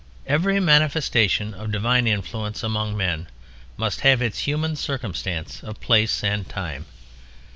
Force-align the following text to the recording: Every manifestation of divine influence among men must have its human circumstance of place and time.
Every 0.25 0.59
manifestation 0.59 1.53
of 1.53 1.71
divine 1.71 2.07
influence 2.07 2.63
among 2.63 2.97
men 2.97 3.27
must 3.77 3.99
have 3.99 4.19
its 4.19 4.39
human 4.39 4.75
circumstance 4.75 5.61
of 5.61 5.79
place 5.79 6.23
and 6.23 6.49
time. 6.49 6.87